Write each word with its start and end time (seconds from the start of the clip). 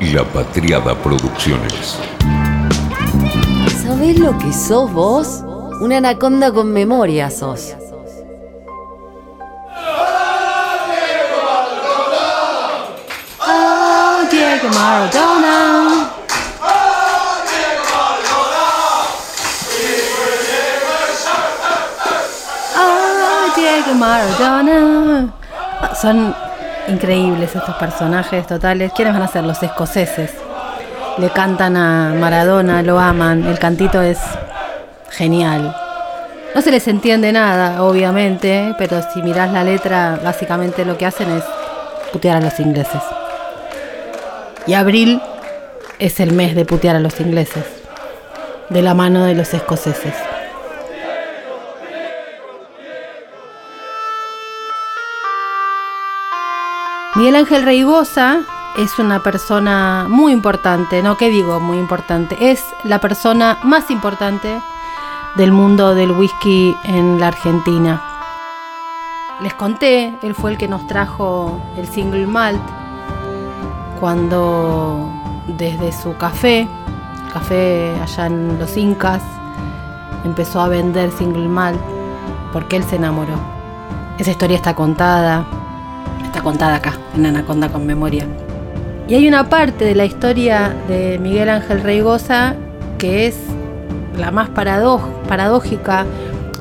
La 0.00 0.22
Patriada 0.22 0.94
Producciones. 0.94 1.98
¿Sabés 3.82 4.16
lo 4.18 4.38
que 4.38 4.52
sos 4.52 4.92
vos? 4.92 5.42
Una 5.80 5.96
anaconda 5.96 6.52
con 6.52 6.72
memoria 6.72 7.28
sos. 7.30 7.74
Oh, 13.40 14.22
Diego 14.30 14.68
Maradona. 14.72 16.10
Oh, 22.76 23.52
Diego 23.56 23.94
Maradona. 23.94 25.34
Son 26.00 26.34
increíbles 26.88 27.54
estos 27.54 27.74
personajes 27.76 28.46
totales. 28.46 28.92
¿Quiénes 28.94 29.14
van 29.14 29.22
a 29.22 29.28
ser 29.28 29.44
los 29.44 29.62
escoceses? 29.62 30.32
Le 31.18 31.30
cantan 31.30 31.76
a 31.76 32.14
Maradona, 32.14 32.82
lo 32.82 32.98
aman. 32.98 33.44
El 33.44 33.58
cantito 33.58 34.00
es 34.02 34.18
genial. 35.10 35.74
No 36.54 36.62
se 36.62 36.70
les 36.70 36.88
entiende 36.88 37.30
nada, 37.32 37.82
obviamente, 37.82 38.74
pero 38.78 39.00
si 39.12 39.22
mirás 39.22 39.52
la 39.52 39.64
letra, 39.64 40.18
básicamente 40.22 40.84
lo 40.84 40.96
que 40.96 41.06
hacen 41.06 41.30
es 41.30 41.44
putear 42.12 42.38
a 42.38 42.40
los 42.40 42.58
ingleses. 42.58 43.02
Y 44.66 44.74
abril 44.74 45.20
es 45.98 46.20
el 46.20 46.32
mes 46.32 46.54
de 46.54 46.64
putear 46.64 46.96
a 46.96 47.00
los 47.00 47.20
ingleses, 47.20 47.64
de 48.70 48.82
la 48.82 48.94
mano 48.94 49.24
de 49.24 49.34
los 49.34 49.52
escoceses. 49.54 50.14
Miguel 57.18 57.34
Ángel 57.34 57.64
Reigosa 57.64 58.42
es 58.76 59.00
una 59.00 59.24
persona 59.24 60.06
muy 60.08 60.32
importante, 60.32 61.02
no 61.02 61.16
¿Qué 61.16 61.30
digo 61.30 61.58
muy 61.58 61.76
importante, 61.76 62.52
es 62.52 62.64
la 62.84 63.00
persona 63.00 63.58
más 63.64 63.90
importante 63.90 64.60
del 65.34 65.50
mundo 65.50 65.96
del 65.96 66.12
whisky 66.12 66.76
en 66.84 67.18
la 67.18 67.26
Argentina. 67.26 68.00
Les 69.40 69.52
conté, 69.52 70.16
él 70.22 70.32
fue 70.32 70.52
el 70.52 70.58
que 70.58 70.68
nos 70.68 70.86
trajo 70.86 71.60
el 71.76 71.88
single 71.88 72.28
malt 72.28 72.62
cuando 73.98 75.12
desde 75.48 75.90
su 75.90 76.16
café, 76.18 76.68
café 77.32 78.00
allá 78.00 78.26
en 78.26 78.60
los 78.60 78.76
Incas, 78.76 79.24
empezó 80.24 80.60
a 80.60 80.68
vender 80.68 81.10
single 81.10 81.48
malt 81.48 81.80
porque 82.52 82.76
él 82.76 82.84
se 82.84 82.94
enamoró. 82.94 83.34
Esa 84.18 84.30
historia 84.30 84.56
está 84.56 84.76
contada, 84.76 85.44
contada 86.48 86.76
acá, 86.76 86.94
en 87.14 87.26
Anaconda 87.26 87.68
con 87.68 87.84
Memoria. 87.84 88.24
Y 89.06 89.14
hay 89.14 89.28
una 89.28 89.50
parte 89.50 89.84
de 89.84 89.94
la 89.94 90.06
historia 90.06 90.74
de 90.88 91.18
Miguel 91.18 91.50
Ángel 91.50 91.82
Reigosa 91.82 92.54
que 92.96 93.26
es 93.26 93.36
la 94.16 94.30
más 94.30 94.48
paradójica 94.48 96.06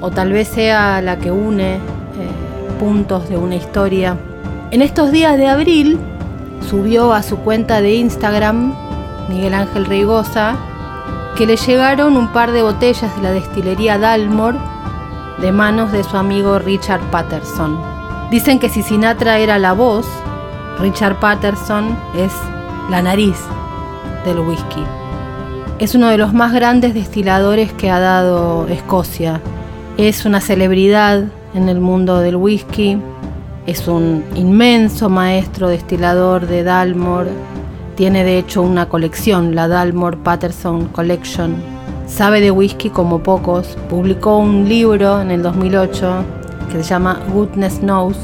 o 0.02 0.12
tal 0.12 0.34
vez 0.34 0.50
sea 0.50 1.02
la 1.02 1.18
que 1.18 1.32
une 1.32 1.76
eh, 1.76 1.80
puntos 2.82 3.30
de 3.30 3.38
una 3.38 3.56
historia. 3.56 4.18
En 4.72 4.82
estos 4.82 5.14
días 5.14 5.38
de 5.38 5.48
abril 5.48 5.98
subió 6.70 7.14
a 7.14 7.24
su 7.24 7.38
cuenta 7.38 7.80
de 7.80 7.94
Instagram, 7.96 8.74
Miguel 9.30 9.54
Ángel 9.54 9.86
Reigosa, 9.86 10.58
que 11.38 11.46
le 11.46 11.56
llegaron 11.56 12.18
un 12.18 12.28
par 12.34 12.52
de 12.52 12.62
botellas 12.62 13.16
de 13.16 13.22
la 13.22 13.32
destilería 13.32 13.98
Dalmore 13.98 14.58
de 15.40 15.54
manos 15.54 15.94
de 15.94 16.04
su 16.04 16.18
amigo 16.18 16.60
Richard 16.60 17.00
Patterson. 17.10 17.97
Dicen 18.30 18.60
que 18.60 18.68
si 18.68 18.84
Sinatra 18.84 19.40
era 19.40 19.58
la 19.58 19.72
voz, 19.72 20.06
Richard 20.80 21.18
Patterson 21.22 21.98
es 22.18 22.34
la 22.90 23.02
nariz 23.02 23.38
del 24.26 24.40
whisky. 24.40 24.84
Es 25.80 25.96
uno 25.96 26.10
de 26.10 26.18
los 26.18 26.34
más 26.34 26.52
grandes 26.52 26.94
destiladores 26.94 27.72
que 27.72 27.90
ha 27.90 28.02
dado 28.02 28.68
Escocia. 28.68 29.40
Es 29.96 30.26
una 30.26 30.42
celebridad 30.42 31.24
en 31.54 31.70
el 31.70 31.80
mundo 31.80 32.20
del 32.20 32.36
whisky. 32.36 32.98
Es 33.66 33.88
un 33.88 34.26
inmenso 34.36 35.10
maestro 35.10 35.70
destilador 35.70 36.48
de 36.48 36.64
Dalmore. 36.64 37.32
Tiene 37.96 38.26
de 38.26 38.40
hecho 38.40 38.62
una 38.62 38.90
colección, 38.90 39.56
la 39.56 39.70
Dalmore 39.70 40.18
Patterson 40.18 40.88
Collection. 40.90 41.56
Sabe 42.08 42.42
de 42.42 42.52
whisky 42.52 42.90
como 42.90 43.24
pocos. 43.24 43.78
Publicó 43.90 44.38
un 44.38 44.68
libro 44.68 45.22
en 45.22 45.32
el 45.32 45.42
2008 45.44 46.37
que 46.72 46.84
se 46.84 46.90
llama 46.90 47.20
Goodness 47.34 47.80
Knows 47.80 48.18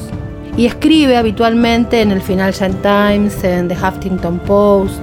y 0.55 0.65
escribe 0.65 1.17
habitualmente 1.17 2.01
en 2.01 2.11
el 2.11 2.21
Financial 2.21 2.71
Times, 2.81 3.43
en 3.43 3.67
The 3.67 3.75
Huffington 3.75 4.39
Post, 4.39 5.01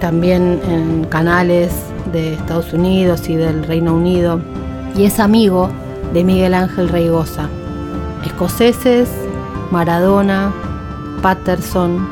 también 0.00 0.60
en 0.68 1.04
canales 1.04 1.72
de 2.12 2.34
Estados 2.34 2.72
Unidos 2.72 3.28
y 3.28 3.36
del 3.36 3.64
Reino 3.64 3.94
Unido, 3.94 4.40
y 4.96 5.04
es 5.04 5.20
amigo 5.20 5.70
de 6.12 6.24
Miguel 6.24 6.54
Ángel 6.54 6.88
Reigosa. 6.88 7.48
Escoceses, 8.24 9.08
Maradona, 9.70 10.52
Patterson, 11.22 12.06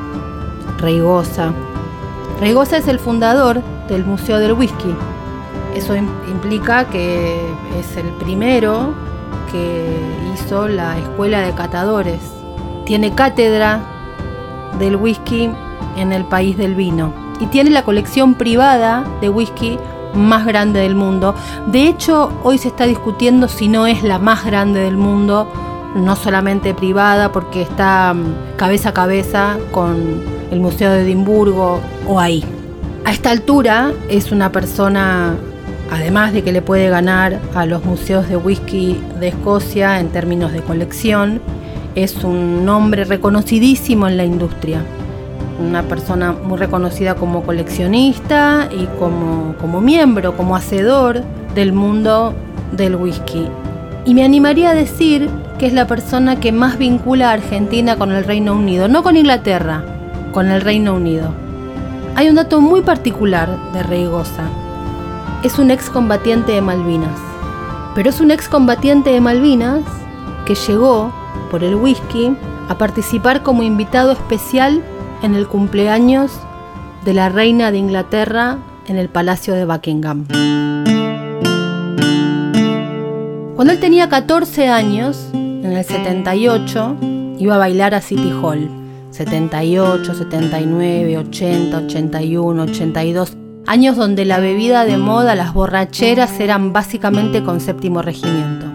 Reigosa. 0.78 1.52
Reigosa 2.40 2.78
es 2.78 2.88
el 2.88 2.98
fundador 2.98 3.60
del 3.88 4.04
Museo 4.04 4.38
del 4.38 4.52
Whisky. 4.52 4.94
Eso 5.74 5.94
implica 5.96 6.84
que 6.84 7.38
es 7.78 7.96
el 7.96 8.06
primero 8.20 8.94
que 9.52 10.00
hizo 10.34 10.68
la 10.68 10.98
Escuela 10.98 11.40
de 11.40 11.52
Catadores 11.52 12.20
tiene 12.84 13.14
cátedra 13.14 13.80
del 14.78 14.96
whisky 14.96 15.50
en 15.96 16.12
el 16.12 16.24
país 16.24 16.56
del 16.56 16.74
vino 16.74 17.12
y 17.40 17.46
tiene 17.46 17.70
la 17.70 17.84
colección 17.84 18.34
privada 18.34 19.04
de 19.20 19.28
whisky 19.28 19.78
más 20.14 20.46
grande 20.46 20.80
del 20.80 20.94
mundo. 20.94 21.34
De 21.66 21.86
hecho, 21.86 22.32
hoy 22.42 22.58
se 22.58 22.68
está 22.68 22.86
discutiendo 22.86 23.48
si 23.48 23.68
no 23.68 23.86
es 23.86 24.02
la 24.02 24.18
más 24.18 24.44
grande 24.44 24.80
del 24.80 24.96
mundo, 24.96 25.50
no 25.94 26.16
solamente 26.16 26.74
privada, 26.74 27.32
porque 27.32 27.62
está 27.62 28.14
mm, 28.14 28.56
cabeza 28.56 28.90
a 28.90 28.94
cabeza 28.94 29.58
con 29.70 30.22
el 30.50 30.60
Museo 30.60 30.92
de 30.92 31.02
Edimburgo 31.02 31.80
o 32.06 32.20
ahí. 32.20 32.44
A 33.04 33.12
esta 33.12 33.30
altura 33.30 33.92
es 34.08 34.30
una 34.30 34.52
persona, 34.52 35.36
además 35.90 36.32
de 36.32 36.42
que 36.42 36.52
le 36.52 36.62
puede 36.62 36.88
ganar 36.88 37.40
a 37.54 37.66
los 37.66 37.84
museos 37.84 38.28
de 38.28 38.36
whisky 38.36 39.00
de 39.18 39.28
Escocia 39.28 40.00
en 40.00 40.08
términos 40.08 40.52
de 40.52 40.60
colección, 40.60 41.40
es 41.94 42.22
un 42.22 42.64
nombre 42.64 43.04
reconocidísimo 43.04 44.06
en 44.06 44.16
la 44.16 44.24
industria. 44.24 44.82
Una 45.58 45.82
persona 45.82 46.32
muy 46.32 46.58
reconocida 46.58 47.16
como 47.16 47.42
coleccionista 47.42 48.68
y 48.70 48.86
como, 48.98 49.54
como 49.60 49.80
miembro, 49.80 50.36
como 50.36 50.56
hacedor 50.56 51.22
del 51.54 51.72
mundo 51.72 52.34
del 52.72 52.96
whisky. 52.96 53.46
Y 54.06 54.14
me 54.14 54.24
animaría 54.24 54.70
a 54.70 54.74
decir 54.74 55.28
que 55.58 55.66
es 55.66 55.72
la 55.74 55.86
persona 55.86 56.40
que 56.40 56.52
más 56.52 56.78
vincula 56.78 57.30
a 57.30 57.34
Argentina 57.34 57.96
con 57.96 58.12
el 58.12 58.24
Reino 58.24 58.54
Unido, 58.54 58.88
no 58.88 59.02
con 59.02 59.16
Inglaterra, 59.16 59.84
con 60.32 60.50
el 60.50 60.62
Reino 60.62 60.94
Unido. 60.94 61.34
Hay 62.14 62.28
un 62.28 62.36
dato 62.36 62.60
muy 62.60 62.80
particular 62.80 63.58
de 63.72 63.82
Reigosa. 63.82 64.44
Es 65.42 65.58
un 65.58 65.70
excombatiente 65.70 66.52
de 66.52 66.60
Malvinas. 66.60 67.18
Pero 67.94 68.10
es 68.10 68.20
un 68.20 68.30
excombatiente 68.30 69.10
de 69.10 69.22
Malvinas 69.22 69.80
que 70.44 70.54
llegó 70.54 71.10
por 71.50 71.64
el 71.64 71.76
whisky 71.76 72.36
a 72.68 72.76
participar 72.76 73.42
como 73.42 73.62
invitado 73.62 74.12
especial 74.12 74.82
en 75.22 75.34
el 75.34 75.48
cumpleaños 75.48 76.30
de 77.06 77.14
la 77.14 77.30
reina 77.30 77.70
de 77.70 77.78
Inglaterra 77.78 78.58
en 78.86 78.98
el 78.98 79.08
Palacio 79.08 79.54
de 79.54 79.64
Buckingham. 79.64 80.26
Cuando 83.56 83.72
él 83.72 83.80
tenía 83.80 84.10
14 84.10 84.68
años, 84.68 85.30
en 85.32 85.72
el 85.72 85.84
78, 85.84 86.96
iba 87.38 87.54
a 87.54 87.58
bailar 87.58 87.94
a 87.94 88.02
City 88.02 88.30
Hall. 88.42 88.68
78, 89.10 90.14
79, 90.14 91.16
80, 91.16 91.78
81, 91.78 92.62
82. 92.62 93.39
Años 93.70 93.96
donde 93.96 94.24
la 94.24 94.40
bebida 94.40 94.84
de 94.84 94.96
moda, 94.96 95.36
las 95.36 95.54
borracheras 95.54 96.40
eran 96.40 96.72
básicamente 96.72 97.44
con 97.44 97.60
séptimo 97.60 98.02
regimiento. 98.02 98.66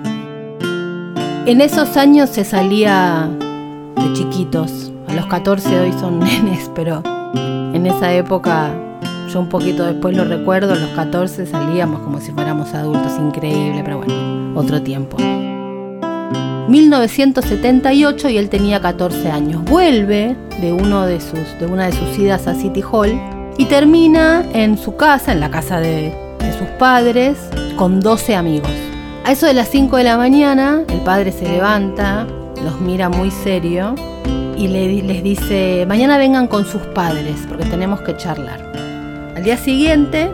En 1.46 1.60
esos 1.60 1.98
años 1.98 2.30
se 2.30 2.46
salía 2.46 3.30
de 3.98 4.14
chiquitos. 4.14 4.94
A 5.10 5.14
los 5.14 5.26
14 5.26 5.82
hoy 5.82 5.92
son 6.00 6.20
nenes, 6.22 6.72
pero 6.74 7.04
en 7.36 7.86
esa 7.86 8.14
época, 8.14 8.74
yo 9.34 9.42
un 9.42 9.50
poquito 9.50 9.84
después 9.84 10.16
lo 10.16 10.24
recuerdo, 10.24 10.72
a 10.72 10.78
los 10.78 10.92
14 10.92 11.46
salíamos 11.46 12.00
como 12.00 12.22
si 12.22 12.32
fuéramos 12.32 12.74
adultos, 12.74 13.18
increíble, 13.20 13.82
pero 13.84 13.98
bueno, 13.98 14.58
otro 14.58 14.82
tiempo. 14.82 15.18
1978 16.70 18.30
y 18.30 18.38
él 18.38 18.48
tenía 18.48 18.80
14 18.80 19.30
años. 19.30 19.62
Vuelve 19.66 20.38
de, 20.62 20.72
uno 20.72 21.06
de, 21.06 21.20
sus, 21.20 21.60
de 21.60 21.66
una 21.66 21.88
de 21.88 21.92
sus 21.92 22.18
idas 22.18 22.48
a 22.48 22.56
City 22.56 22.82
Hall 22.90 23.35
y 23.58 23.66
termina 23.66 24.44
en 24.54 24.78
su 24.78 24.96
casa, 24.96 25.32
en 25.32 25.40
la 25.40 25.50
casa 25.52 25.80
de, 25.80 26.14
sus 26.60 26.68
padres, 26.80 27.38
con 27.76 28.00
12 28.02 28.36
amigos. 28.36 28.70
A 29.26 29.32
eso 29.32 29.46
de 29.48 29.54
las 29.54 29.70
5 29.70 29.98
de 29.98 30.04
la 30.04 30.18
mañana, 30.18 30.84
el 30.88 31.00
padre 31.02 31.32
se 31.32 31.48
levanta, 31.50 32.28
los 32.64 32.80
mira 32.80 33.10
muy 33.10 33.32
serio 33.32 33.96
y 34.56 34.68
le- 34.68 35.02
les 35.04 35.24
dice, 35.24 35.86
mañana 35.88 36.18
vengan 36.18 36.48
con 36.48 36.66
sus 36.66 36.82
padres 36.94 37.36
porque 37.48 37.66
tenemos 37.66 38.02
que 38.02 38.16
charlar. 38.16 38.62
Al 39.36 39.44
día 39.44 39.58
siguiente, 39.58 40.30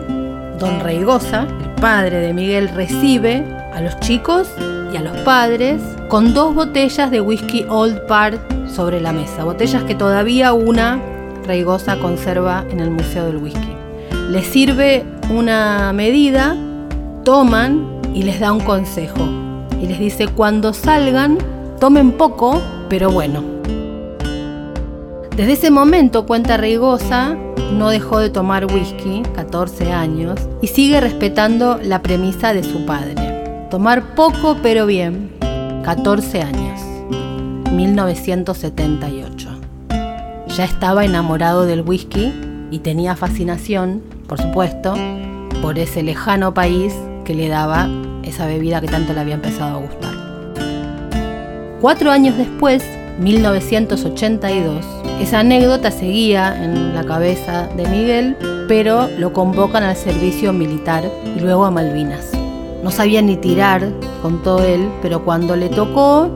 don 0.58 0.80
Reigosa, 0.80 1.46
el 1.62 1.70
padre 1.80 2.18
de 2.18 2.32
Miguel, 2.34 2.68
recibe 2.68 3.44
a 3.74 3.80
los 3.80 3.98
chicos 4.00 4.48
y 4.92 4.96
a 4.96 5.00
los 5.00 5.16
padres 5.18 5.80
con 6.08 6.34
dos 6.34 6.54
botellas 6.54 7.10
de 7.10 7.20
whisky 7.20 7.64
Old 7.68 8.06
Parr 8.06 8.38
sobre 8.68 9.00
la 9.00 9.12
mesa, 9.12 9.42
botellas 9.44 9.82
que 9.84 9.94
todavía 9.94 10.52
una 10.52 11.00
Reigosa 11.46 11.98
conserva 11.98 12.64
en 12.70 12.80
el 12.80 12.90
Museo 12.90 13.26
del 13.26 13.36
Whisky. 13.36 13.76
Les 14.30 14.46
sirve 14.46 15.04
una 15.30 15.92
medida, 15.92 16.56
toman 17.24 18.00
y 18.14 18.22
les 18.22 18.40
da 18.40 18.52
un 18.52 18.60
consejo. 18.60 19.28
Y 19.80 19.86
les 19.86 19.98
dice, 19.98 20.28
cuando 20.28 20.72
salgan, 20.72 21.38
tomen 21.80 22.12
poco, 22.12 22.60
pero 22.88 23.10
bueno. 23.10 23.42
Desde 25.36 25.52
ese 25.52 25.70
momento, 25.70 26.26
cuenta 26.26 26.56
Reigosa, 26.56 27.36
no 27.72 27.88
dejó 27.88 28.18
de 28.18 28.30
tomar 28.30 28.66
whisky, 28.66 29.22
14 29.34 29.92
años, 29.92 30.38
y 30.60 30.66
sigue 30.68 31.00
respetando 31.00 31.80
la 31.82 32.02
premisa 32.02 32.52
de 32.52 32.62
su 32.62 32.84
padre. 32.84 33.66
Tomar 33.70 34.14
poco 34.14 34.58
pero 34.62 34.86
bien, 34.86 35.32
14 35.82 36.42
años, 36.42 36.80
1978. 37.72 39.41
Ya 40.56 40.64
estaba 40.64 41.06
enamorado 41.06 41.64
del 41.64 41.80
whisky 41.80 42.30
y 42.70 42.80
tenía 42.80 43.16
fascinación, 43.16 44.02
por 44.26 44.38
supuesto, 44.38 44.94
por 45.62 45.78
ese 45.78 46.02
lejano 46.02 46.52
país 46.52 46.92
que 47.24 47.34
le 47.34 47.48
daba 47.48 47.88
esa 48.22 48.46
bebida 48.46 48.82
que 48.82 48.88
tanto 48.88 49.14
le 49.14 49.20
había 49.20 49.36
empezado 49.36 49.78
a 49.78 49.80
gustar. 49.80 50.12
Cuatro 51.80 52.10
años 52.10 52.36
después, 52.36 52.84
1982, 53.18 54.84
esa 55.22 55.40
anécdota 55.40 55.90
seguía 55.90 56.62
en 56.62 56.94
la 56.94 57.04
cabeza 57.04 57.68
de 57.68 57.88
Miguel, 57.88 58.36
pero 58.68 59.08
lo 59.18 59.32
convocan 59.32 59.84
al 59.84 59.96
servicio 59.96 60.52
militar 60.52 61.10
y 61.34 61.40
luego 61.40 61.64
a 61.64 61.70
Malvinas. 61.70 62.30
No 62.82 62.90
sabía 62.90 63.22
ni 63.22 63.36
tirar, 63.36 63.88
contó 64.20 64.62
él, 64.62 64.86
pero 65.00 65.24
cuando 65.24 65.56
le 65.56 65.70
tocó, 65.70 66.30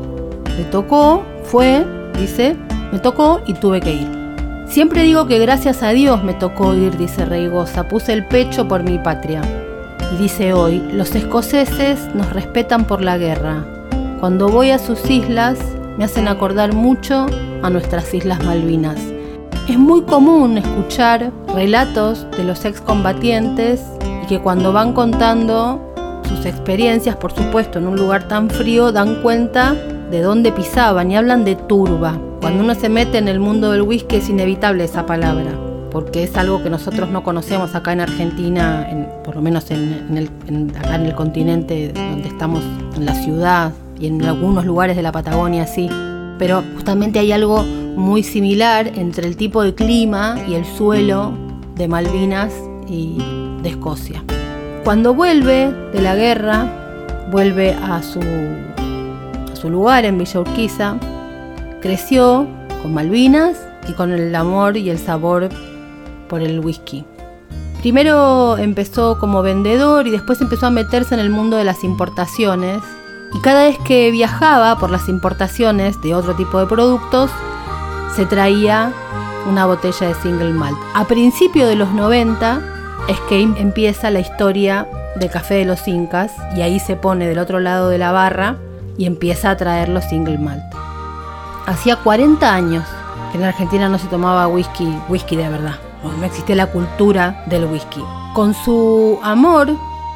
le 0.57 0.65
tocó, 0.65 1.23
fue, 1.45 1.85
dice, 2.19 2.57
me 2.93 2.99
tocó 2.99 3.41
y 3.47 3.55
tuve 3.55 3.81
que 3.81 3.95
ir. 3.95 4.27
Siempre 4.67 5.03
digo 5.03 5.27
que 5.27 5.39
gracias 5.39 5.83
a 5.83 5.91
Dios 5.91 6.23
me 6.25 6.35
tocó 6.35 6.75
ir, 6.75 6.97
dice 6.97 7.25
Reigosa, 7.25 7.89
puse 7.89 8.13
el 8.13 8.27
pecho 8.27 8.67
por 8.67 8.83
mi 8.83 8.99
patria. 8.99 9.43
Y 10.13 10.17
dice 10.17 10.53
hoy, 10.53 10.81
los 10.93 11.15
escoceses 11.15 12.15
nos 12.15 12.33
respetan 12.33 12.85
por 12.85 13.03
la 13.03 13.17
guerra. 13.17 13.65
Cuando 14.21 14.49
voy 14.49 14.71
a 14.71 14.79
sus 14.79 15.09
islas 15.11 15.59
me 15.97 16.05
hacen 16.05 16.29
acordar 16.29 16.75
mucho 16.75 17.27
a 17.63 17.71
nuestras 17.71 18.13
Islas 18.13 18.45
Malvinas. 18.45 19.01
Es 19.69 19.79
muy 19.79 20.03
común 20.03 20.59
escuchar 20.59 21.33
relatos 21.55 22.27
de 22.37 22.45
los 22.45 22.65
excombatientes 22.65 23.83
y 24.23 24.27
que 24.27 24.41
cuando 24.41 24.73
van 24.73 24.93
contando 24.93 25.81
sus 26.29 26.45
experiencias, 26.45 27.17
por 27.17 27.33
supuesto, 27.33 27.79
en 27.79 27.87
un 27.87 27.97
lugar 27.97 28.29
tan 28.29 28.51
frío, 28.51 28.93
dan 28.93 29.23
cuenta 29.23 29.75
de 30.11 30.21
dónde 30.21 30.53
pisaban 30.53 31.11
y 31.11 31.17
hablan 31.17 31.45
de 31.45 31.57
turba. 31.57 32.19
Cuando 32.41 32.63
uno 32.63 32.75
se 32.75 32.89
mete 32.89 33.19
en 33.19 33.29
el 33.29 33.41
mundo 33.41 33.73
del 33.73 33.83
whisky 33.83 34.17
es 34.17 34.29
inevitable 34.29 34.85
esa 34.85 35.05
palabra, 35.07 35.51
porque 35.91 36.23
es 36.23 36.37
algo 36.37 36.63
que 36.63 36.71
nosotros 36.71 37.09
no 37.11 37.23
conocemos 37.25 37.75
acá 37.75 37.93
en 37.93 38.01
Argentina, 38.01 38.87
en- 38.89 39.09
por 39.25 39.35
lo 39.37 39.43
menos 39.43 39.71
en, 39.71 40.07
en 40.11 40.17
el, 40.19 40.31
en- 40.47 40.73
acá 40.77 40.95
en 40.97 41.07
el 41.07 41.15
continente 41.15 41.93
donde 41.93 42.29
estamos, 42.29 42.63
en 42.97 43.05
la 43.05 43.15
ciudad 43.15 43.73
y 43.99 44.07
en 44.07 44.23
algunos 44.25 44.65
lugares 44.65 44.97
de 44.97 45.03
la 45.03 45.13
Patagonia, 45.13 45.67
sí. 45.67 45.89
Pero 46.39 46.63
justamente 46.75 47.19
hay 47.19 47.33
algo 47.33 47.63
muy 47.63 48.23
similar 48.23 48.93
entre 48.95 49.27
el 49.27 49.37
tipo 49.37 49.63
de 49.63 49.75
clima 49.75 50.37
y 50.47 50.55
el 50.55 50.65
suelo 50.67 51.33
de 51.77 51.89
Malvinas 51.89 52.53
y 52.87 53.19
de 53.63 53.71
Escocia. 53.71 54.23
Cuando 54.85 55.15
vuelve 55.15 55.73
de 55.93 56.03
la 56.03 56.15
guerra, 56.15 56.67
vuelve 57.33 57.73
a 57.75 58.03
su, 58.03 58.21
a 58.21 59.57
su 59.57 59.69
lugar 59.71 60.05
en 60.05 60.19
Villa 60.19 60.41
Urquiza, 60.41 60.97
creció 61.87 62.49
con 62.83 62.95
Malvinas 62.95 63.57
y 63.89 63.93
con 63.93 64.11
el 64.11 64.35
amor 64.35 64.77
y 64.77 64.91
el 64.91 64.99
sabor 64.99 65.49
por 66.29 66.43
el 66.43 66.59
whisky. 66.59 67.05
Primero 67.81 68.59
empezó 68.59 69.21
como 69.21 69.41
vendedor 69.41 70.09
y 70.09 70.11
después 70.11 70.41
empezó 70.41 70.67
a 70.67 70.71
meterse 70.71 71.15
en 71.15 71.21
el 71.21 71.31
mundo 71.31 71.57
de 71.57 71.63
las 71.63 71.85
importaciones. 71.85 72.79
Y 73.33 73.41
cada 73.41 73.63
vez 73.63 73.79
que 73.87 74.11
viajaba 74.11 74.77
por 74.81 74.91
las 74.91 75.09
importaciones 75.09 76.01
de 76.03 76.17
otro 76.17 76.35
tipo 76.35 76.59
de 76.59 76.67
productos, 76.67 77.31
se 78.17 78.27
traía 78.27 78.93
una 79.49 79.67
botella 79.67 80.09
de 80.09 80.15
single 80.15 80.55
malt. 80.55 80.77
A 80.93 81.05
principios 81.05 81.69
de 81.69 81.77
los 81.77 81.93
90 81.93 82.63
es 83.07 83.21
que 83.29 83.41
em- 83.41 83.55
empieza 83.59 84.11
la 84.11 84.19
historia 84.19 84.89
del 85.15 85.31
café 85.31 85.55
de 85.55 85.67
los 85.67 85.87
incas 85.87 86.33
y 86.57 86.63
ahí 86.63 86.81
se 86.81 86.97
pone 86.97 87.29
del 87.29 87.39
otro 87.39 87.61
lado 87.61 87.91
de 87.91 87.99
la 87.99 88.11
barra 88.11 88.57
y 88.99 89.07
empieza 89.07 89.51
a 89.51 89.57
traer 89.57 89.89
los 89.89 90.05
single 90.07 90.39
malt. 90.39 90.65
Hacía 91.67 91.97
40 91.97 92.55
años 92.55 92.85
que 93.33 93.39
en 93.39 93.45
Argentina 93.45 93.89
no 93.89 93.99
se 93.99 94.07
tomaba 94.07 94.47
whisky, 94.47 94.97
whisky 95.09 95.35
de 95.35 95.49
verdad. 95.49 95.75
No, 96.03 96.25
existía 96.25 96.55
la 96.55 96.71
cultura 96.71 97.43
del 97.47 97.65
whisky. 97.65 98.05
Con 98.35 98.55
su 98.55 99.19
amor 99.23 99.69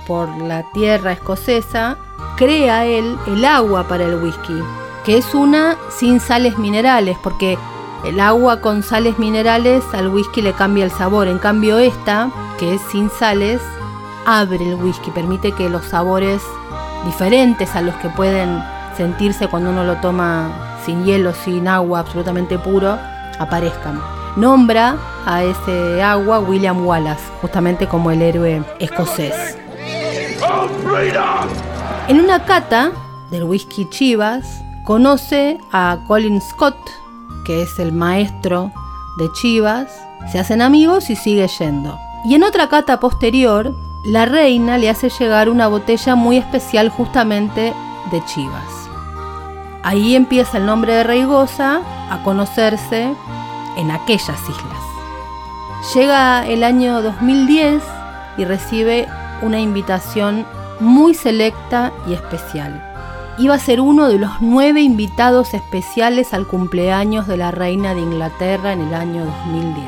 por 0.07 0.29
la 0.39 0.63
tierra 0.73 1.13
escocesa, 1.13 1.97
crea 2.37 2.87
él 2.87 3.19
el 3.27 3.45
agua 3.45 3.89
para 3.89 4.05
el 4.05 4.23
whisky, 4.23 4.63
que 5.05 5.19
es 5.19 5.35
una 5.35 5.77
sin 5.91 6.21
sales 6.21 6.57
minerales, 6.57 7.17
porque 7.21 7.59
el 8.05 8.21
agua 8.21 8.61
con 8.61 8.85
sales 8.85 9.19
minerales 9.19 9.83
al 9.93 10.09
whisky 10.09 10.43
le 10.43 10.53
cambia 10.53 10.85
el 10.85 10.93
sabor. 10.93 11.27
En 11.27 11.39
cambio 11.39 11.79
esta, 11.79 12.31
que 12.59 12.75
es 12.75 12.81
sin 12.93 13.11
sales, 13.11 13.61
abre 14.25 14.65
el 14.65 14.77
whisky, 14.77 15.11
permite 15.11 15.53
que 15.53 15.69
los 15.69 15.85
sabores 15.87 16.43
diferentes 17.05 17.75
a 17.75 17.81
los 17.81 17.95
que 17.97 18.09
pueden 18.11 18.63
sentirse 19.01 19.49
cuando 19.49 19.71
uno 19.71 19.83
lo 19.83 19.97
toma 19.97 20.79
sin 20.85 21.07
hielo, 21.07 21.33
sin 21.33 21.67
agua, 21.67 22.01
absolutamente 22.01 22.59
puro, 22.59 22.99
aparezcan. 23.39 23.99
Nombra 24.37 24.99
a 25.25 25.43
ese 25.43 26.03
agua 26.03 26.39
William 26.39 26.85
Wallace, 26.87 27.25
justamente 27.41 27.89
como 27.89 28.11
el 28.11 28.21
héroe 28.21 28.63
escocés. 28.79 29.57
En 32.09 32.21
una 32.21 32.45
cata 32.45 32.93
del 33.31 33.45
whisky 33.45 33.89
Chivas, 33.89 34.63
conoce 34.85 35.57
a 35.73 36.01
Colin 36.07 36.43
Scott, 36.43 36.77
que 37.47 37.63
es 37.63 37.79
el 37.79 37.93
maestro 37.93 38.71
de 39.19 39.33
Chivas, 39.33 39.87
se 40.31 40.39
hacen 40.39 40.61
amigos 40.61 41.09
y 41.09 41.17
sigue 41.17 41.49
yendo. 41.59 41.99
Y 42.27 42.35
en 42.35 42.43
otra 42.43 42.69
cata 42.69 43.01
posterior, 43.01 43.75
la 44.05 44.27
reina 44.27 44.77
le 44.77 44.91
hace 44.91 45.09
llegar 45.09 45.49
una 45.49 45.69
botella 45.69 46.17
muy 46.17 46.37
especial 46.37 46.91
justamente 46.91 47.73
de 48.13 48.25
Chivas. 48.27 48.80
Ahí 49.83 50.15
empieza 50.15 50.59
el 50.59 50.67
nombre 50.67 50.95
de 50.95 51.05
Reigosa 51.05 51.81
a 52.11 52.23
conocerse 52.23 53.15
en 53.77 53.91
aquellas 53.91 54.41
islas. 54.41 54.81
Llega 55.95 56.47
el 56.47 56.63
año 56.65 57.01
2010 57.01 57.83
y 58.37 58.45
recibe 58.45 59.09
una 59.41 59.59
invitación 59.59 60.47
muy 60.81 61.15
selecta 61.15 61.93
y 62.07 62.13
especial. 62.13 62.87
Iba 63.39 63.55
a 63.55 63.59
ser 63.59 63.81
uno 63.81 64.09
de 64.09 64.19
los 64.19 64.31
nueve 64.41 64.83
invitados 64.83 65.55
especiales 65.55 66.35
al 66.35 66.47
cumpleaños 66.47 67.27
de 67.27 67.39
la 67.39 67.51
reina 67.51 67.95
de 67.95 68.01
Inglaterra 68.01 68.75
en 68.75 68.83
el 68.83 68.95
año 68.95 69.25
2010. 69.25 69.85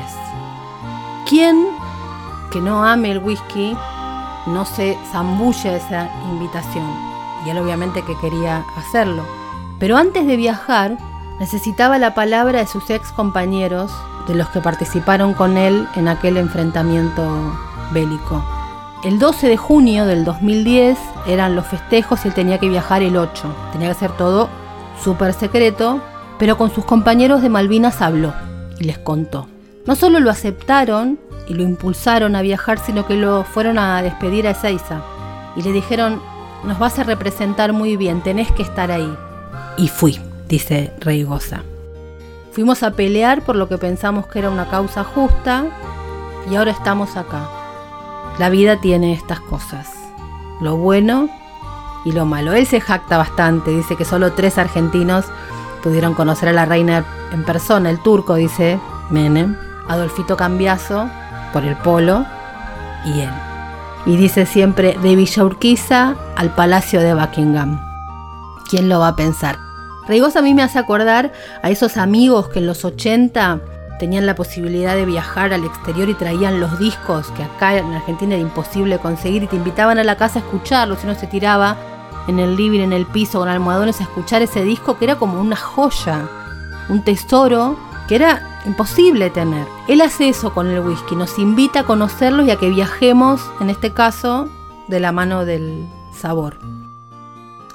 ¿Quién 1.29 1.67
que 2.51 2.61
no 2.61 2.83
ame 2.83 3.11
el 3.11 3.19
whisky 3.19 3.77
no 4.47 4.65
se 4.65 4.97
zambulle 5.11 5.75
esa 5.75 6.09
invitación? 6.31 6.89
Y 7.45 7.51
él 7.51 7.59
obviamente 7.59 8.03
que 8.03 8.17
quería 8.17 8.65
hacerlo. 8.75 9.42
Pero 9.83 9.97
antes 9.97 10.25
de 10.25 10.37
viajar, 10.37 10.97
necesitaba 11.41 11.97
la 11.97 12.15
palabra 12.15 12.59
de 12.59 12.67
sus 12.67 12.89
ex 12.89 13.11
compañeros, 13.11 13.91
de 14.29 14.33
los 14.33 14.47
que 14.47 14.61
participaron 14.61 15.33
con 15.33 15.57
él 15.57 15.89
en 15.97 16.07
aquel 16.07 16.37
enfrentamiento 16.37 17.53
bélico. 17.91 18.41
El 19.03 19.19
12 19.19 19.49
de 19.49 19.57
junio 19.57 20.05
del 20.05 20.23
2010 20.23 20.97
eran 21.27 21.57
los 21.57 21.67
festejos 21.67 22.23
y 22.23 22.29
él 22.29 22.33
tenía 22.33 22.59
que 22.59 22.69
viajar 22.69 23.03
el 23.03 23.17
8. 23.17 23.43
Tenía 23.73 23.89
que 23.89 23.91
hacer 23.91 24.11
todo 24.13 24.47
súper 25.03 25.33
secreto, 25.33 25.99
pero 26.39 26.57
con 26.57 26.73
sus 26.73 26.85
compañeros 26.85 27.41
de 27.41 27.49
Malvinas 27.49 28.01
habló 28.01 28.33
y 28.79 28.85
les 28.85 28.99
contó. 28.99 29.49
No 29.85 29.95
solo 29.95 30.21
lo 30.21 30.31
aceptaron 30.31 31.19
y 31.45 31.55
lo 31.55 31.63
impulsaron 31.63 32.37
a 32.37 32.41
viajar, 32.41 32.79
sino 32.79 33.05
que 33.05 33.17
lo 33.17 33.43
fueron 33.43 33.77
a 33.77 34.01
despedir 34.01 34.47
a 34.47 34.51
Ezeiza 34.51 35.01
y 35.57 35.61
le 35.61 35.73
dijeron, 35.73 36.21
nos 36.63 36.79
vas 36.79 36.99
a 36.99 37.03
representar 37.03 37.73
muy 37.73 37.97
bien, 37.97 38.21
tenés 38.21 38.49
que 38.49 38.63
estar 38.63 38.89
ahí. 38.89 39.13
Y 39.77 39.87
fui, 39.87 40.19
dice 40.47 40.93
Reigosa. 40.99 41.63
Fuimos 42.51 42.83
a 42.83 42.91
pelear 42.91 43.43
por 43.43 43.55
lo 43.55 43.67
que 43.67 43.77
pensamos 43.77 44.27
que 44.27 44.39
era 44.39 44.49
una 44.49 44.69
causa 44.69 45.03
justa 45.03 45.65
y 46.49 46.55
ahora 46.55 46.71
estamos 46.71 47.17
acá. 47.17 47.49
La 48.37 48.49
vida 48.49 48.79
tiene 48.79 49.13
estas 49.13 49.39
cosas, 49.39 49.89
lo 50.61 50.77
bueno 50.77 51.29
y 52.05 52.11
lo 52.11 52.25
malo. 52.25 52.53
Él 52.53 52.67
se 52.67 52.81
jacta 52.81 53.17
bastante, 53.17 53.71
dice 53.71 53.95
que 53.95 54.05
solo 54.05 54.33
tres 54.33 54.57
argentinos 54.57 55.25
pudieron 55.81 56.13
conocer 56.13 56.49
a 56.49 56.53
la 56.53 56.65
reina 56.65 57.05
en 57.31 57.43
persona, 57.43 57.89
el 57.89 57.99
turco, 57.99 58.35
dice 58.35 58.79
Menem, 59.09 59.57
Adolfito 59.87 60.37
Cambiaso, 60.37 61.09
por 61.51 61.63
el 61.63 61.75
polo, 61.77 62.25
y 63.05 63.21
él. 63.21 63.31
Y 64.05 64.17
dice 64.17 64.45
siempre 64.45 64.97
de 65.01 65.15
Villa 65.15 65.43
Urquiza 65.43 66.15
al 66.35 66.53
Palacio 66.53 66.99
de 67.01 67.13
Buckingham. 67.13 67.79
¿Quién 68.69 68.89
lo 68.89 68.99
va 68.99 69.09
a 69.09 69.15
pensar? 69.15 69.62
Reigosa 70.07 70.39
a 70.39 70.41
mí 70.41 70.53
me 70.53 70.63
hace 70.63 70.79
acordar 70.79 71.31
a 71.61 71.69
esos 71.69 71.97
amigos 71.97 72.49
que 72.49 72.59
en 72.59 72.67
los 72.67 72.83
80 72.83 73.61
tenían 73.99 74.25
la 74.25 74.35
posibilidad 74.35 74.95
de 74.95 75.05
viajar 75.05 75.53
al 75.53 75.63
exterior 75.63 76.09
y 76.09 76.13
traían 76.13 76.59
los 76.59 76.77
discos 76.77 77.27
que 77.31 77.43
acá 77.43 77.77
en 77.77 77.93
Argentina 77.93 78.35
era 78.35 78.41
imposible 78.41 78.99
conseguir 78.99 79.43
y 79.43 79.47
te 79.47 79.55
invitaban 79.55 79.97
a 79.97 80.03
la 80.03 80.17
casa 80.17 80.39
a 80.39 80.41
escucharlos 80.41 80.99
y 81.01 81.07
uno 81.07 81.15
se 81.15 81.27
tiraba 81.27 81.77
en 82.27 82.39
el 82.39 82.55
living, 82.55 82.81
en 82.81 82.93
el 82.93 83.05
piso 83.05 83.39
con 83.39 83.49
almohadones 83.49 83.99
a 83.99 84.03
escuchar 84.03 84.41
ese 84.41 84.63
disco 84.63 84.97
que 84.97 85.05
era 85.05 85.15
como 85.15 85.39
una 85.39 85.55
joya, 85.55 86.27
un 86.89 87.03
tesoro 87.03 87.77
que 88.07 88.15
era 88.15 88.61
imposible 88.65 89.29
tener. 89.29 89.67
Él 89.87 90.01
hace 90.01 90.29
eso 90.29 90.53
con 90.53 90.67
el 90.67 90.79
whisky, 90.79 91.15
nos 91.15 91.39
invita 91.39 91.81
a 91.81 91.83
conocerlos 91.83 92.47
y 92.47 92.51
a 92.51 92.57
que 92.57 92.69
viajemos, 92.69 93.41
en 93.59 93.69
este 93.69 93.93
caso, 93.93 94.49
de 94.87 94.99
la 94.99 95.11
mano 95.11 95.45
del 95.45 95.87
sabor. 96.13 96.57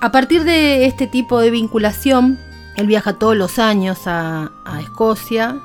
A 0.00 0.12
partir 0.12 0.45
de 0.45 0.87
este 0.87 1.09
tipo 1.09 1.40
de 1.40 1.50
vinculación, 1.50 2.38
él 2.76 2.87
viaja 2.87 3.14
todos 3.14 3.37
los 3.37 3.59
años 3.59 4.07
a, 4.07 4.52
Escocia 4.81 5.57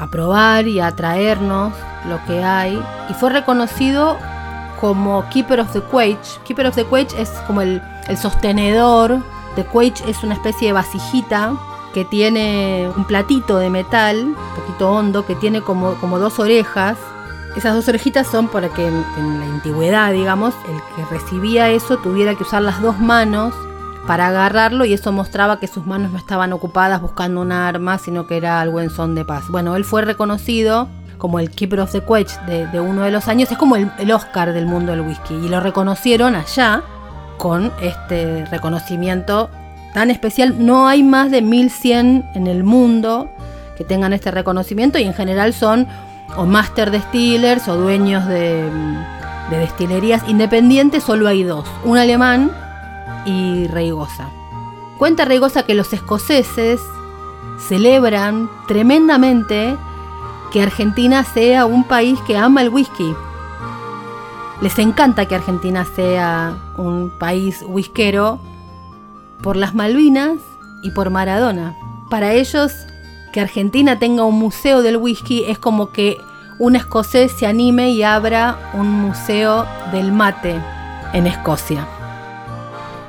a 0.00 0.10
probar 0.10 0.66
y 0.66 0.80
a 0.80 0.90
traernos 0.92 1.74
lo 2.08 2.24
que 2.24 2.42
hay 2.42 2.80
y 3.10 3.14
fue 3.14 3.30
reconocido 3.30 4.16
como 4.80 5.28
Keeper 5.28 5.60
of 5.60 5.72
the 5.72 5.82
Quage. 5.82 6.40
Keeper 6.46 6.68
of 6.68 6.76
the 6.76 6.84
Quage 6.84 7.20
es 7.20 7.28
como 7.46 7.60
el, 7.60 7.82
el 8.06 8.16
sostenedor. 8.16 9.18
The 9.54 9.64
Quage 9.64 10.08
es 10.08 10.22
una 10.22 10.34
especie 10.34 10.68
de 10.68 10.72
vasijita 10.72 11.52
que 11.92 12.06
tiene 12.06 12.88
un 12.96 13.04
platito 13.04 13.58
de 13.58 13.68
metal, 13.68 14.28
un 14.28 14.54
poquito 14.56 14.90
hondo, 14.90 15.26
que 15.26 15.34
tiene 15.34 15.60
como, 15.60 15.94
como 15.96 16.18
dos 16.18 16.38
orejas. 16.38 16.96
Esas 17.58 17.74
dos 17.74 17.88
orejitas 17.88 18.28
son 18.28 18.46
para 18.46 18.68
que 18.68 18.86
en, 18.86 19.02
la 19.40 19.46
antigüedad, 19.46 20.12
digamos, 20.12 20.54
el 20.68 20.80
que 20.94 21.12
recibía 21.12 21.68
eso 21.70 21.96
tuviera 21.96 22.36
que 22.36 22.44
usar 22.44 22.62
las 22.62 22.80
dos 22.80 23.00
manos 23.00 23.52
para 24.06 24.28
agarrarlo 24.28 24.84
y 24.84 24.92
eso 24.92 25.10
mostraba 25.10 25.58
que 25.58 25.66
sus 25.66 25.84
manos 25.84 26.12
no 26.12 26.18
estaban 26.18 26.52
ocupadas 26.52 27.02
buscando 27.02 27.40
un 27.40 27.50
arma, 27.50 27.98
sino 27.98 28.28
que 28.28 28.36
era 28.36 28.60
algo 28.60 28.80
en 28.80 28.90
son 28.90 29.16
de 29.16 29.24
paz. 29.24 29.48
Bueno, 29.48 29.74
él 29.74 29.84
fue 29.84 30.02
reconocido 30.02 30.86
como 31.18 31.40
el 31.40 31.50
Keeper 31.50 31.80
of 31.80 31.90
the 31.90 32.00
Quetch 32.00 32.30
de, 32.46 32.68
de 32.68 32.78
uno 32.78 33.02
de 33.02 33.10
los 33.10 33.26
años, 33.26 33.50
es 33.50 33.58
como 33.58 33.74
el, 33.74 33.90
el 33.98 34.12
Oscar 34.12 34.52
del 34.52 34.66
mundo 34.66 34.92
del 34.92 35.00
whisky 35.00 35.34
y 35.34 35.48
lo 35.48 35.58
reconocieron 35.58 36.36
allá 36.36 36.84
con 37.38 37.72
este 37.82 38.44
reconocimiento 38.52 39.50
tan 39.94 40.12
especial. 40.12 40.64
No 40.64 40.86
hay 40.86 41.02
más 41.02 41.32
de 41.32 41.42
1100 41.42 42.24
en 42.36 42.46
el 42.46 42.62
mundo 42.62 43.28
que 43.76 43.82
tengan 43.82 44.12
este 44.12 44.30
reconocimiento 44.30 45.00
y 45.00 45.02
en 45.02 45.14
general 45.14 45.52
son 45.52 45.88
o 46.36 46.46
master 46.46 46.90
distillers 46.90 47.68
o 47.68 47.76
dueños 47.76 48.26
de, 48.26 48.70
de 49.50 49.58
destilerías 49.58 50.22
independientes, 50.28 51.04
solo 51.04 51.28
hay 51.28 51.42
dos, 51.42 51.66
un 51.84 51.98
alemán 51.98 52.52
y 53.24 53.66
Reigosa. 53.68 54.28
Cuenta 54.98 55.24
Reigosa 55.24 55.64
que 55.64 55.74
los 55.74 55.92
escoceses 55.92 56.80
celebran 57.58 58.50
tremendamente 58.66 59.76
que 60.52 60.62
Argentina 60.62 61.24
sea 61.24 61.66
un 61.66 61.84
país 61.84 62.18
que 62.26 62.36
ama 62.36 62.62
el 62.62 62.70
whisky. 62.70 63.14
Les 64.60 64.78
encanta 64.78 65.26
que 65.26 65.34
Argentina 65.34 65.84
sea 65.84 66.56
un 66.76 67.10
país 67.18 67.64
whiskero 67.66 68.40
por 69.42 69.56
las 69.56 69.74
Malvinas 69.74 70.38
y 70.82 70.90
por 70.90 71.10
Maradona. 71.10 71.76
Para 72.10 72.32
ellos, 72.32 72.72
Argentina 73.40 73.98
tenga 73.98 74.24
un 74.24 74.38
museo 74.38 74.82
del 74.82 74.96
whisky 74.96 75.44
es 75.44 75.58
como 75.58 75.90
que 75.90 76.18
un 76.58 76.76
escocés 76.76 77.32
se 77.32 77.46
anime 77.46 77.90
y 77.90 78.02
abra 78.02 78.58
un 78.74 78.90
museo 78.90 79.66
del 79.92 80.12
mate 80.12 80.60
en 81.12 81.26
Escocia. 81.26 81.86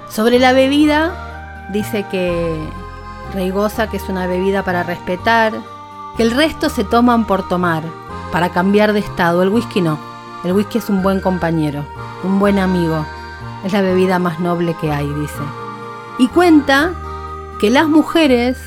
Sobre 0.09 0.39
la 0.39 0.53
bebida, 0.53 1.67
dice 1.71 2.05
que 2.11 2.69
Reigosa 3.33 3.89
que 3.89 3.97
es 3.97 4.09
una 4.09 4.27
bebida 4.27 4.63
para 4.63 4.83
respetar, 4.83 5.53
que 6.17 6.23
el 6.23 6.31
resto 6.31 6.69
se 6.69 6.83
toman 6.83 7.25
por 7.25 7.47
tomar, 7.47 7.83
para 8.31 8.49
cambiar 8.49 8.93
de 8.93 8.99
estado. 8.99 9.43
El 9.43 9.49
whisky 9.49 9.81
no. 9.81 9.99
El 10.43 10.53
whisky 10.53 10.77
es 10.79 10.89
un 10.89 11.01
buen 11.03 11.19
compañero, 11.19 11.85
un 12.23 12.39
buen 12.39 12.59
amigo. 12.59 13.05
Es 13.63 13.73
la 13.73 13.81
bebida 13.81 14.19
más 14.19 14.39
noble 14.39 14.75
que 14.79 14.91
hay, 14.91 15.07
dice. 15.13 15.41
Y 16.17 16.27
cuenta 16.27 16.93
que 17.59 17.69
las 17.69 17.87
mujeres 17.87 18.57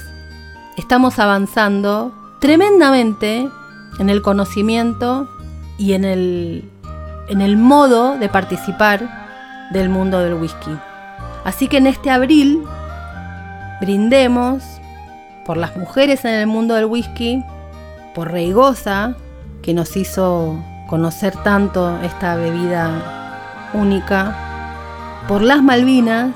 estamos 0.76 1.18
avanzando 1.18 2.12
tremendamente 2.40 3.48
en 3.98 4.10
el 4.10 4.22
conocimiento 4.22 5.28
y 5.78 5.92
en 5.92 6.04
el, 6.04 6.70
en 7.28 7.40
el 7.40 7.56
modo 7.56 8.18
de 8.18 8.28
participar 8.28 9.68
del 9.72 9.88
mundo 9.88 10.18
del 10.20 10.34
whisky. 10.34 10.76
Así 11.44 11.68
que 11.68 11.78
en 11.78 11.86
este 11.86 12.10
abril 12.10 12.62
brindemos 13.80 14.62
por 15.44 15.56
las 15.56 15.76
mujeres 15.76 16.24
en 16.24 16.34
el 16.34 16.46
mundo 16.46 16.74
del 16.74 16.86
whisky, 16.86 17.44
por 18.14 18.30
Reigosa, 18.30 19.16
que 19.62 19.74
nos 19.74 19.96
hizo 19.96 20.56
conocer 20.88 21.34
tanto 21.42 21.98
esta 22.02 22.36
bebida 22.36 23.70
única, 23.74 24.36
por 25.26 25.42
las 25.42 25.62
Malvinas, 25.62 26.34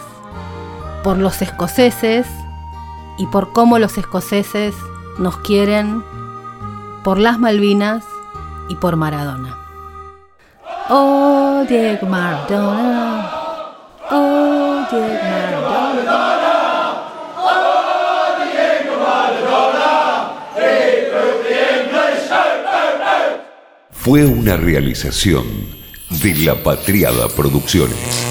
por 1.03 1.19
los 1.19 1.43
escoceses 1.43 2.27
y 3.19 3.27
por 3.27 3.53
cómo 3.53 3.79
los 3.79 3.99
escoceses 3.99 4.75
nos 5.19 5.37
quieren, 5.39 6.03
por 7.05 7.19
las 7.19 7.39
Malvinas 7.39 8.05
y 8.69 8.75
por 8.75 8.97
Maradona. 8.97 9.57
Oh, 10.89 11.65
Diego 11.69 12.07
Maradona. 12.07 13.31
Oh, 14.11 14.87
Diego 14.91 15.09
Maradona. 15.23 16.07
Fue 24.07 24.25
una 24.25 24.57
realización 24.57 25.45
de 26.23 26.35
La 26.37 26.55
Patriada 26.63 27.29
Producciones. 27.29 28.26